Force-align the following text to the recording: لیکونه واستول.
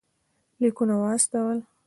لیکونه 0.61 0.95
واستول. 1.01 1.57